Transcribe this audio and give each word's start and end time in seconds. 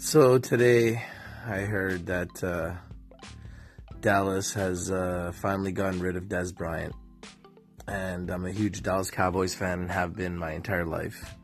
So 0.00 0.38
today 0.38 1.02
I 1.44 1.58
heard 1.62 2.06
that 2.06 2.44
uh, 2.44 2.74
Dallas 4.00 4.54
has 4.54 4.92
uh, 4.92 5.32
finally 5.34 5.72
gotten 5.72 5.98
rid 5.98 6.14
of 6.14 6.28
Dez 6.28 6.54
Bryant. 6.54 6.94
And 7.88 8.30
I'm 8.30 8.46
a 8.46 8.52
huge 8.52 8.84
Dallas 8.84 9.10
Cowboys 9.10 9.56
fan 9.56 9.80
and 9.80 9.90
have 9.90 10.14
been 10.14 10.38
my 10.38 10.52
entire 10.52 10.86
life. 10.86 11.34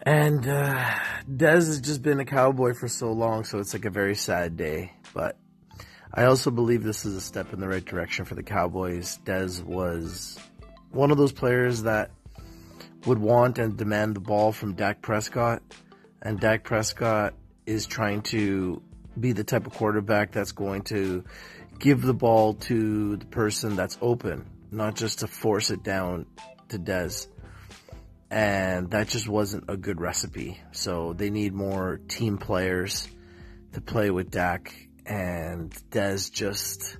And 0.00 0.48
uh, 0.48 0.90
Dez 1.30 1.66
has 1.66 1.82
just 1.82 2.00
been 2.00 2.18
a 2.18 2.24
Cowboy 2.24 2.72
for 2.72 2.88
so 2.88 3.12
long, 3.12 3.44
so 3.44 3.58
it's 3.58 3.74
like 3.74 3.84
a 3.84 3.90
very 3.90 4.14
sad 4.14 4.56
day. 4.56 4.94
But 5.12 5.36
I 6.14 6.24
also 6.24 6.50
believe 6.50 6.82
this 6.82 7.04
is 7.04 7.14
a 7.14 7.20
step 7.20 7.52
in 7.52 7.60
the 7.60 7.68
right 7.68 7.84
direction 7.84 8.24
for 8.24 8.36
the 8.36 8.42
Cowboys. 8.42 9.18
Dez 9.26 9.62
was 9.62 10.38
one 10.90 11.10
of 11.10 11.18
those 11.18 11.32
players 11.32 11.82
that 11.82 12.10
would 13.04 13.18
want 13.18 13.58
and 13.58 13.76
demand 13.76 14.16
the 14.16 14.20
ball 14.20 14.50
from 14.50 14.72
Dak 14.72 15.02
Prescott 15.02 15.62
and 16.22 16.38
Dak 16.38 16.64
Prescott 16.64 17.34
is 17.66 17.86
trying 17.86 18.22
to 18.22 18.80
be 19.18 19.32
the 19.32 19.44
type 19.44 19.66
of 19.66 19.74
quarterback 19.74 20.32
that's 20.32 20.52
going 20.52 20.82
to 20.82 21.24
give 21.78 22.00
the 22.00 22.14
ball 22.14 22.54
to 22.54 23.16
the 23.16 23.26
person 23.26 23.76
that's 23.76 23.98
open, 24.00 24.46
not 24.70 24.94
just 24.94 25.18
to 25.18 25.26
force 25.26 25.70
it 25.70 25.82
down 25.82 26.26
to 26.68 26.78
Dez. 26.78 27.26
And 28.30 28.90
that 28.92 29.08
just 29.08 29.28
wasn't 29.28 29.64
a 29.68 29.76
good 29.76 30.00
recipe. 30.00 30.58
So 30.70 31.12
they 31.12 31.28
need 31.28 31.52
more 31.52 32.00
team 32.08 32.38
players 32.38 33.06
to 33.72 33.80
play 33.80 34.10
with 34.10 34.30
Dak 34.30 34.74
and 35.04 35.70
Dez 35.90 36.32
just 36.32 36.96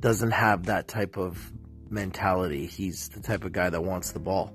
doesn't 0.00 0.30
have 0.30 0.66
that 0.66 0.88
type 0.88 1.16
of 1.16 1.52
mentality. 1.90 2.66
He's 2.66 3.08
the 3.10 3.20
type 3.20 3.44
of 3.44 3.52
guy 3.52 3.70
that 3.70 3.82
wants 3.82 4.12
the 4.12 4.20
ball. 4.20 4.52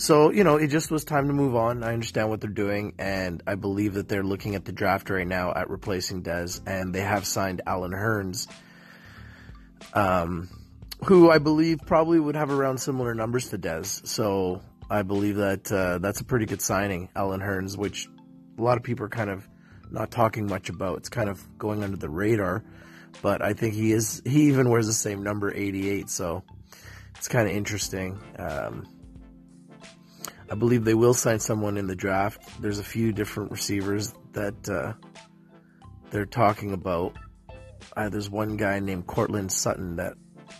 So, 0.00 0.30
you 0.30 0.44
know, 0.44 0.56
it 0.56 0.68
just 0.68 0.90
was 0.90 1.04
time 1.04 1.26
to 1.26 1.34
move 1.34 1.54
on. 1.54 1.84
I 1.84 1.92
understand 1.92 2.30
what 2.30 2.40
they're 2.40 2.48
doing, 2.48 2.94
and 2.98 3.42
I 3.46 3.54
believe 3.54 3.92
that 3.94 4.08
they're 4.08 4.24
looking 4.24 4.54
at 4.54 4.64
the 4.64 4.72
draft 4.72 5.10
right 5.10 5.26
now 5.26 5.52
at 5.52 5.68
replacing 5.68 6.22
Dez, 6.22 6.62
and 6.66 6.94
they 6.94 7.02
have 7.02 7.26
signed 7.26 7.60
Allen 7.66 7.92
Hurns, 7.92 8.48
um, 9.92 10.48
who 11.04 11.30
I 11.30 11.36
believe 11.36 11.80
probably 11.84 12.18
would 12.18 12.34
have 12.34 12.50
around 12.50 12.78
similar 12.78 13.14
numbers 13.14 13.50
to 13.50 13.58
Dez. 13.58 14.06
So 14.06 14.62
I 14.88 15.02
believe 15.02 15.36
that 15.36 15.70
uh, 15.70 15.98
that's 15.98 16.22
a 16.22 16.24
pretty 16.24 16.46
good 16.46 16.62
signing, 16.62 17.10
Allen 17.14 17.40
Hurns, 17.40 17.76
which 17.76 18.08
a 18.56 18.62
lot 18.62 18.78
of 18.78 18.82
people 18.82 19.04
are 19.04 19.10
kind 19.10 19.28
of 19.28 19.46
not 19.90 20.10
talking 20.10 20.46
much 20.46 20.70
about. 20.70 20.96
It's 20.96 21.10
kind 21.10 21.28
of 21.28 21.46
going 21.58 21.84
under 21.84 21.98
the 21.98 22.08
radar, 22.08 22.64
but 23.20 23.42
I 23.42 23.52
think 23.52 23.74
he 23.74 23.92
is. 23.92 24.22
He 24.24 24.44
even 24.44 24.70
wears 24.70 24.86
the 24.86 24.94
same 24.94 25.22
number, 25.22 25.54
88. 25.54 26.08
So 26.08 26.42
it's 27.18 27.28
kind 27.28 27.46
of 27.46 27.54
interesting. 27.54 28.18
Um, 28.38 28.86
I 30.50 30.56
believe 30.56 30.84
they 30.84 30.94
will 30.94 31.14
sign 31.14 31.38
someone 31.38 31.76
in 31.76 31.86
the 31.86 31.94
draft. 31.94 32.60
There's 32.60 32.80
a 32.80 32.84
few 32.84 33.12
different 33.12 33.52
receivers 33.52 34.12
that 34.32 34.68
uh, 34.68 34.94
they're 36.10 36.26
talking 36.26 36.72
about. 36.72 37.16
Uh, 37.96 38.08
there's 38.08 38.28
one 38.28 38.56
guy 38.56 38.80
named 38.80 39.06
Courtland 39.06 39.52
Sutton 39.52 39.96
that 39.96 40.14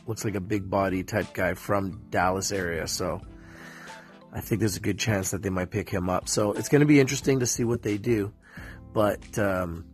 looks 0.06 0.24
like 0.24 0.36
a 0.36 0.40
big 0.40 0.70
body 0.70 1.02
type 1.02 1.34
guy 1.34 1.54
from 1.54 2.02
Dallas 2.10 2.52
area. 2.52 2.86
So 2.86 3.20
I 4.32 4.40
think 4.40 4.60
there's 4.60 4.76
a 4.76 4.80
good 4.80 4.98
chance 4.98 5.32
that 5.32 5.42
they 5.42 5.50
might 5.50 5.70
pick 5.70 5.90
him 5.90 6.08
up. 6.08 6.28
So 6.28 6.52
it's 6.52 6.68
going 6.68 6.80
to 6.80 6.86
be 6.86 7.00
interesting 7.00 7.40
to 7.40 7.46
see 7.46 7.64
what 7.64 7.82
they 7.82 7.98
do. 7.98 8.32
But 8.92 9.38
um, 9.38 9.86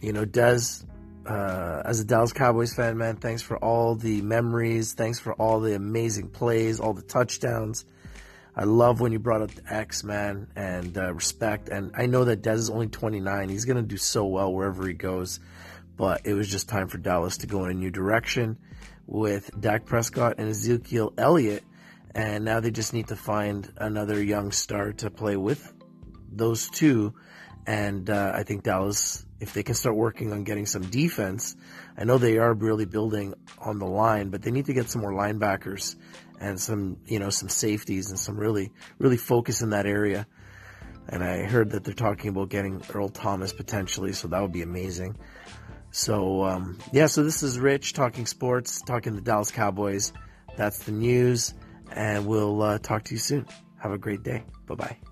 you 0.00 0.12
know, 0.12 0.24
Dez, 0.24 0.84
uh, 1.26 1.82
as 1.84 1.98
a 1.98 2.04
Dallas 2.04 2.32
Cowboys 2.32 2.72
fan, 2.72 2.96
man, 2.98 3.16
thanks 3.16 3.42
for 3.42 3.56
all 3.58 3.96
the 3.96 4.22
memories. 4.22 4.92
Thanks 4.92 5.18
for 5.18 5.32
all 5.34 5.58
the 5.58 5.74
amazing 5.74 6.30
plays, 6.30 6.78
all 6.78 6.94
the 6.94 7.02
touchdowns. 7.02 7.84
I 8.60 8.64
love 8.64 9.00
when 9.00 9.10
you 9.10 9.18
brought 9.18 9.40
up 9.40 9.52
the 9.52 9.72
X 9.72 10.04
man 10.04 10.48
and 10.54 10.98
uh, 10.98 11.14
respect. 11.14 11.70
And 11.70 11.92
I 11.96 12.04
know 12.04 12.24
that 12.24 12.42
Dez 12.42 12.56
is 12.56 12.68
only 12.68 12.88
29. 12.88 13.48
He's 13.48 13.64
going 13.64 13.78
to 13.78 13.82
do 13.82 13.96
so 13.96 14.26
well 14.26 14.52
wherever 14.52 14.86
he 14.86 14.92
goes. 14.92 15.40
But 15.96 16.26
it 16.26 16.34
was 16.34 16.46
just 16.46 16.68
time 16.68 16.88
for 16.88 16.98
Dallas 16.98 17.38
to 17.38 17.46
go 17.46 17.64
in 17.64 17.70
a 17.70 17.74
new 17.74 17.90
direction 17.90 18.58
with 19.06 19.50
Dak 19.58 19.86
Prescott 19.86 20.34
and 20.36 20.50
Ezekiel 20.50 21.14
Elliott. 21.16 21.64
And 22.14 22.44
now 22.44 22.60
they 22.60 22.70
just 22.70 22.92
need 22.92 23.08
to 23.08 23.16
find 23.16 23.72
another 23.78 24.22
young 24.22 24.52
star 24.52 24.92
to 24.92 25.10
play 25.10 25.38
with 25.38 25.72
those 26.30 26.68
two. 26.68 27.14
And 27.66 28.08
uh, 28.08 28.32
I 28.34 28.42
think 28.42 28.62
Dallas, 28.62 29.24
if 29.38 29.52
they 29.52 29.62
can 29.62 29.74
start 29.74 29.96
working 29.96 30.32
on 30.32 30.44
getting 30.44 30.66
some 30.66 30.82
defense, 30.82 31.56
I 31.96 32.04
know 32.04 32.18
they 32.18 32.38
are 32.38 32.54
really 32.54 32.86
building 32.86 33.34
on 33.58 33.78
the 33.78 33.86
line, 33.86 34.30
but 34.30 34.42
they 34.42 34.50
need 34.50 34.66
to 34.66 34.72
get 34.72 34.88
some 34.90 35.02
more 35.02 35.12
linebackers 35.12 35.96
and 36.40 36.58
some, 36.58 36.96
you 37.06 37.18
know, 37.18 37.30
some 37.30 37.48
safeties 37.48 38.10
and 38.10 38.18
some 38.18 38.36
really, 38.36 38.72
really 38.98 39.18
focus 39.18 39.60
in 39.62 39.70
that 39.70 39.86
area. 39.86 40.26
And 41.08 41.22
I 41.22 41.42
heard 41.42 41.70
that 41.70 41.84
they're 41.84 41.94
talking 41.94 42.30
about 42.30 42.48
getting 42.48 42.82
Earl 42.94 43.08
Thomas 43.08 43.52
potentially, 43.52 44.12
so 44.12 44.28
that 44.28 44.40
would 44.40 44.52
be 44.52 44.62
amazing. 44.62 45.16
So, 45.90 46.44
um, 46.44 46.78
yeah, 46.92 47.06
so 47.06 47.22
this 47.24 47.42
is 47.42 47.58
Rich 47.58 47.94
talking 47.94 48.26
sports, 48.26 48.80
talking 48.80 49.16
the 49.16 49.20
Dallas 49.20 49.50
Cowboys. 49.50 50.12
That's 50.56 50.78
the 50.84 50.92
news, 50.92 51.52
and 51.92 52.26
we'll 52.26 52.62
uh, 52.62 52.78
talk 52.78 53.04
to 53.04 53.14
you 53.14 53.18
soon. 53.18 53.46
Have 53.78 53.92
a 53.92 53.98
great 53.98 54.22
day. 54.22 54.44
Bye 54.66 54.74
bye. 54.76 55.09